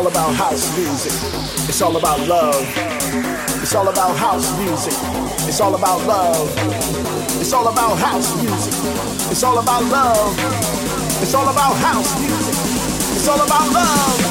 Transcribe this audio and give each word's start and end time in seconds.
It's 0.00 0.06
all 0.06 0.12
about 0.12 0.34
house 0.34 0.78
music. 0.78 1.12
It's 1.68 1.82
all 1.82 1.94
about 1.94 2.26
love. 2.26 2.54
It's 3.60 3.74
all 3.74 3.86
about 3.86 4.16
house 4.16 4.58
music. 4.58 4.94
It's 5.46 5.60
all 5.60 5.74
about 5.74 6.06
love. 6.06 6.48
It's 7.38 7.52
all 7.52 7.68
about 7.68 7.98
house 7.98 8.34
music. 8.42 8.72
It's 9.30 9.42
all 9.42 9.58
about 9.58 9.84
love. 9.84 10.34
It's 11.20 11.34
all 11.34 11.46
about 11.46 11.76
house 11.76 12.18
music. 12.18 12.54
It's 13.14 13.28
all 13.28 13.44
about 13.44 13.72
love. 13.74 14.29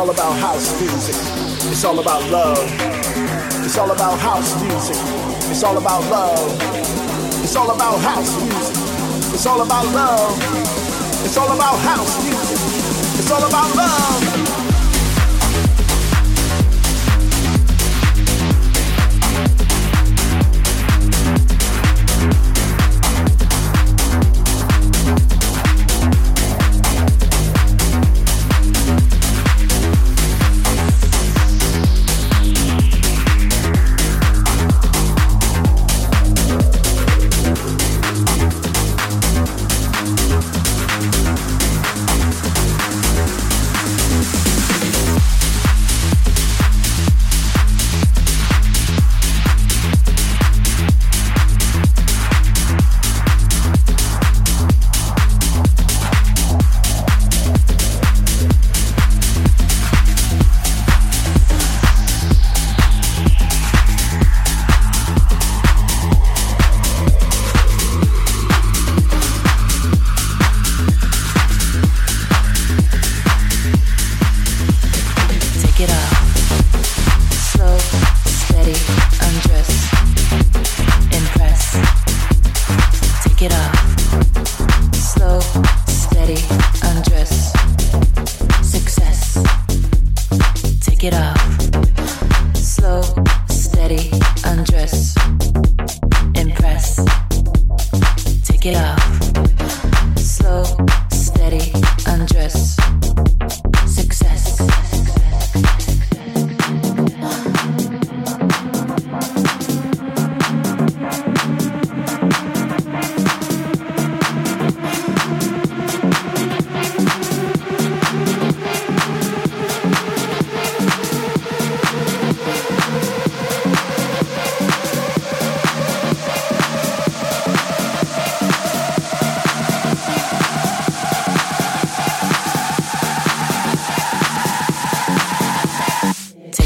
It's 0.00 0.08
all 0.08 0.14
about 0.14 0.38
house 0.38 0.80
music. 0.80 1.14
It's 1.70 1.84
all 1.84 1.98
about 1.98 2.30
love. 2.30 2.56
It's 3.62 3.76
all 3.76 3.90
about 3.90 4.18
house 4.18 4.58
music. 4.62 4.96
It's 5.50 5.62
all 5.62 5.76
about 5.76 6.00
love. 6.10 6.56
It's 7.42 7.54
all 7.54 7.70
about 7.70 8.00
house 8.00 8.34
music. 8.42 9.34
It's 9.34 9.44
all 9.44 9.60
about 9.60 9.84
love. 9.92 10.38
It's 11.22 11.36
all 11.36 11.52
about 11.52 11.78
house 11.80 12.24
music. 12.24 13.18
It's 13.18 13.30
all 13.30 13.46
about 13.46 13.76
love. 13.76 14.29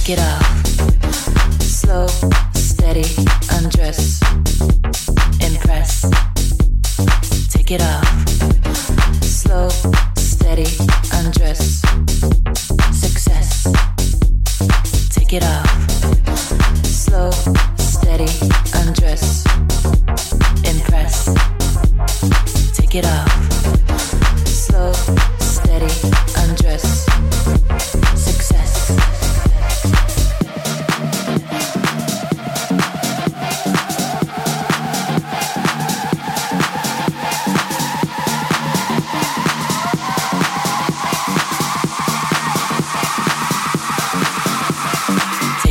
Get 0.05 0.19
up. 0.19 0.44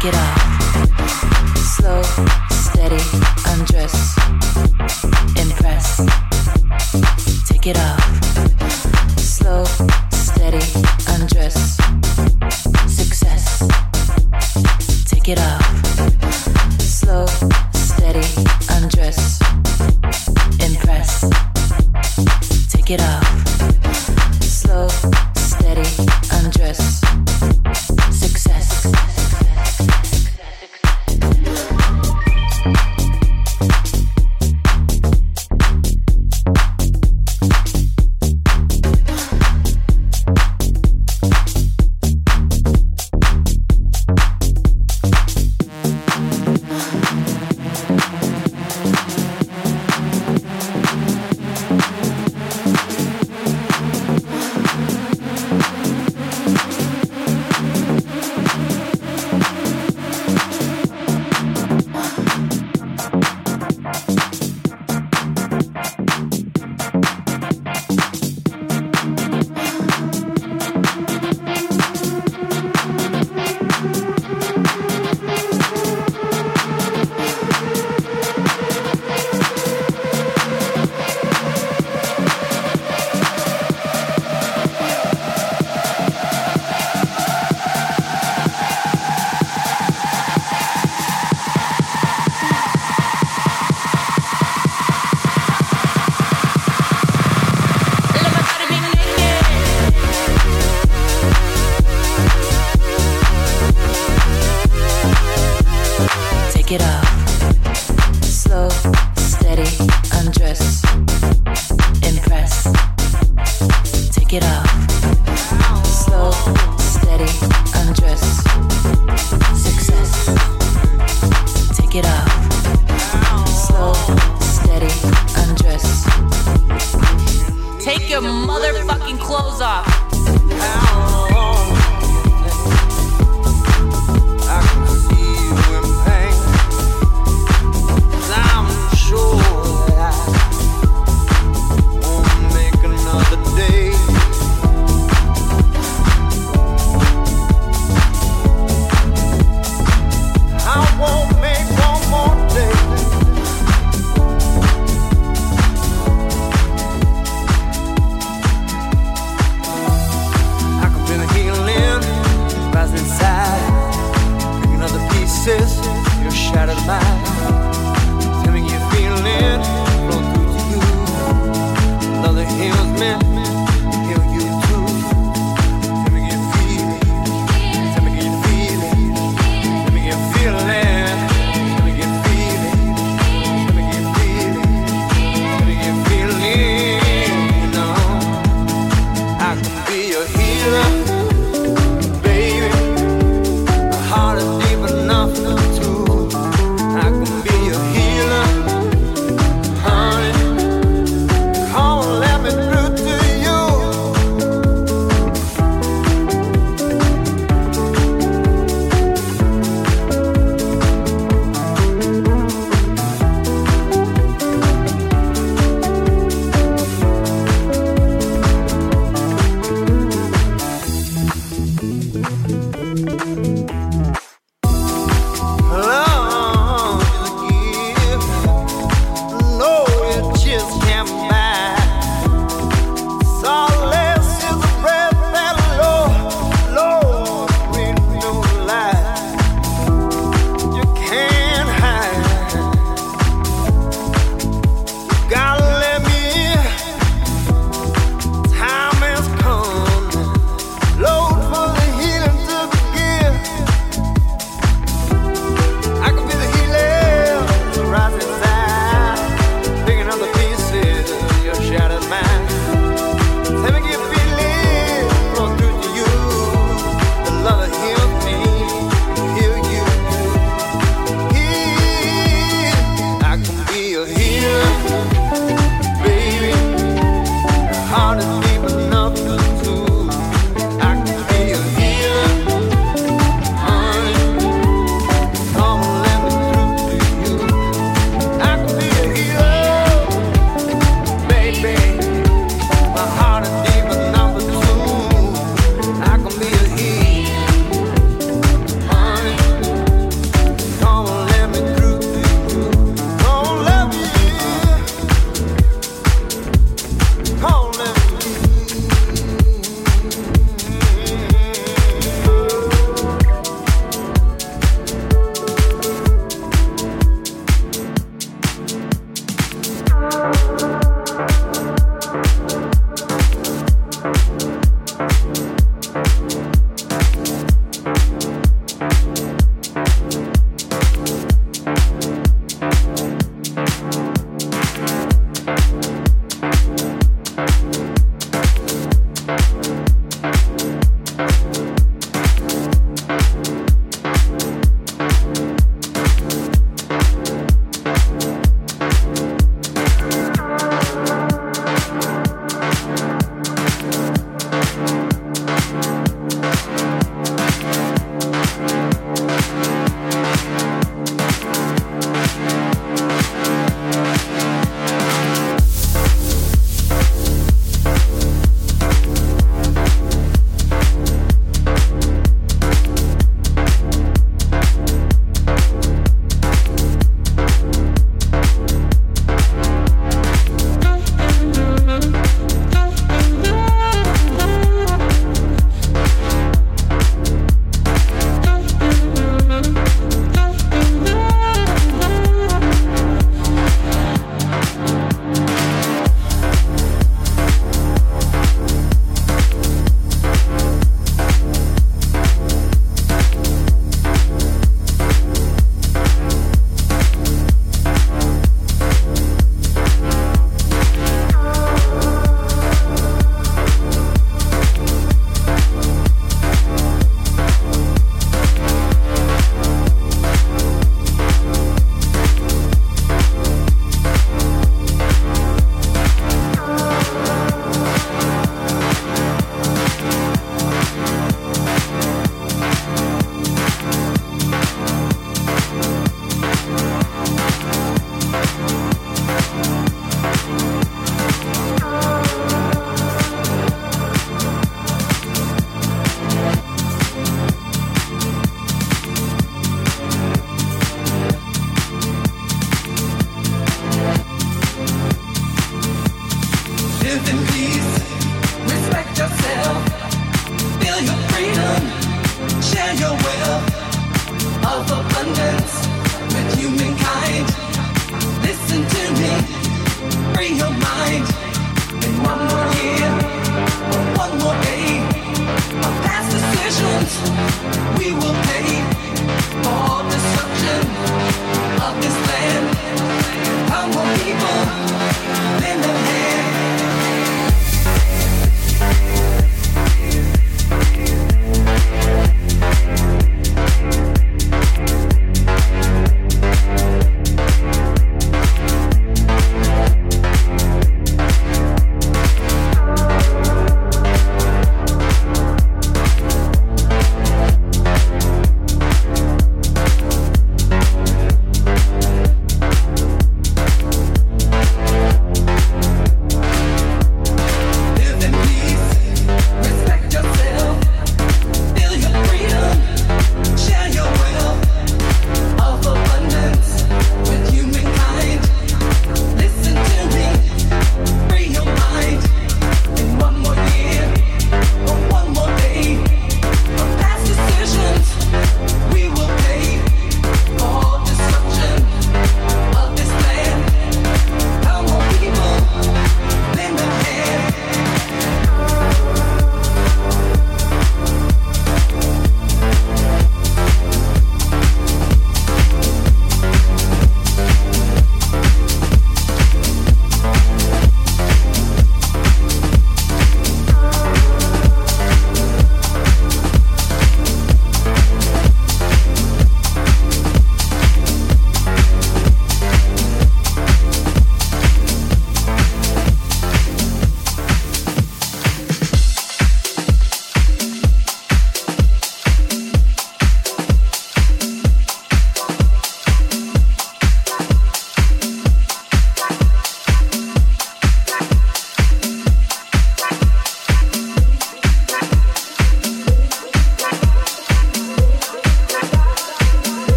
shake 0.00 0.12
it 0.12 0.14
off. 0.14 0.47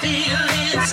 feelings 0.00 0.92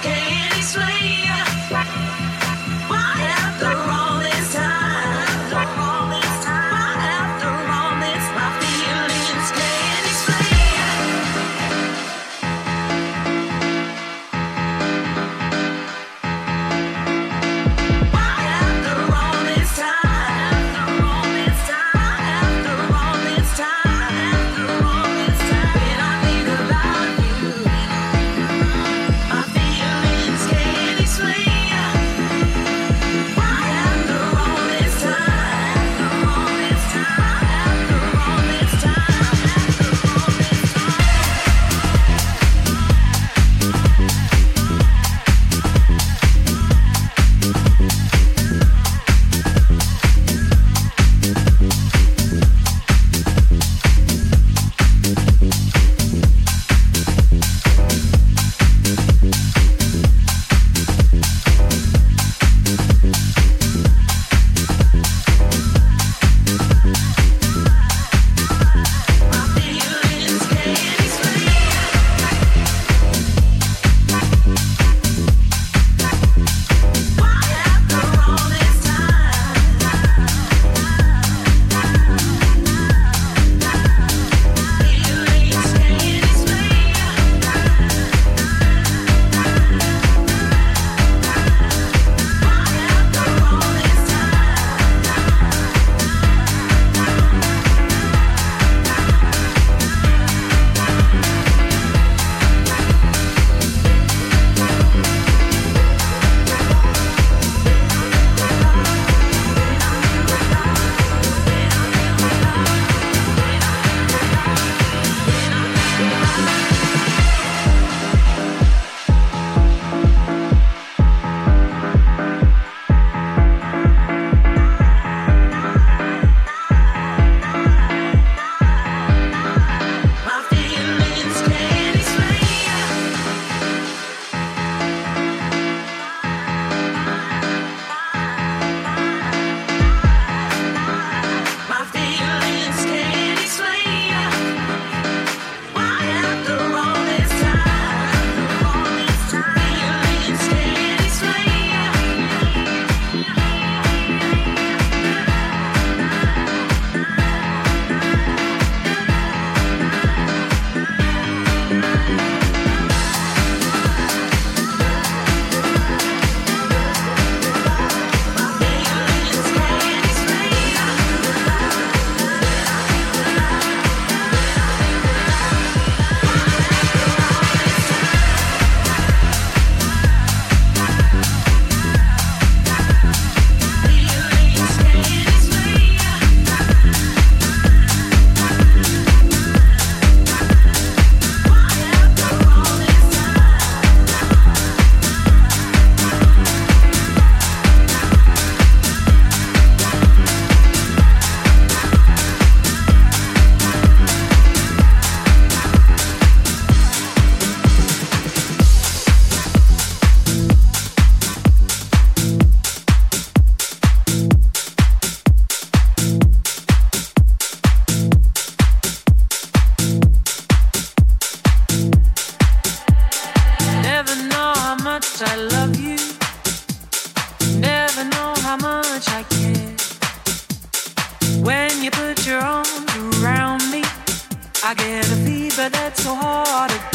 that's 235.76 236.04
so 236.04 236.16
hard 236.16 236.95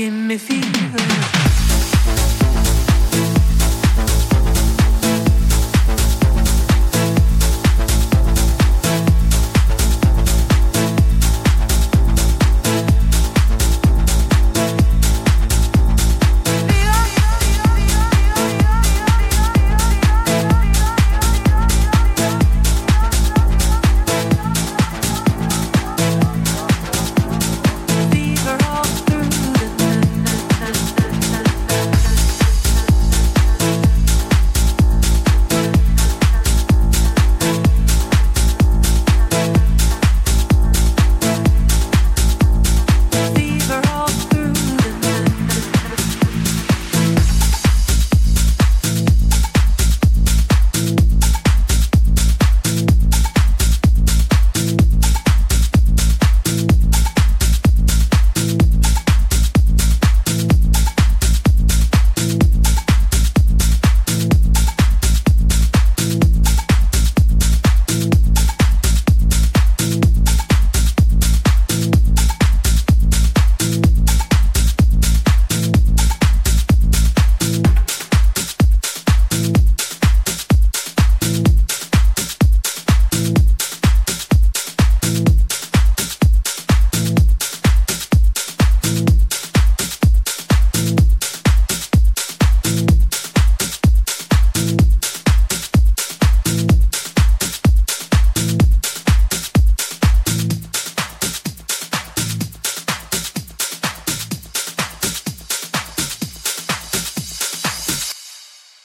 give 0.00 0.14
me 0.14 0.38
fever. 0.38 1.29